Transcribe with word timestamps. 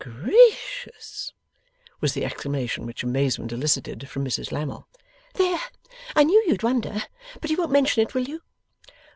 'Gracious!' 0.03 1.31
was 1.99 2.15
the 2.15 2.25
exclamation 2.25 2.87
which 2.87 3.03
amazement 3.03 3.51
elicited 3.51 4.09
from 4.09 4.25
Mrs 4.25 4.51
Lammle. 4.51 4.87
'There! 5.35 5.59
I 6.15 6.23
knew 6.23 6.43
you'd 6.47 6.63
wonder. 6.63 7.03
But 7.39 7.51
you 7.51 7.57
won't 7.57 7.69
mention 7.71 8.01
it, 8.01 8.15
will 8.15 8.27
you? 8.27 8.41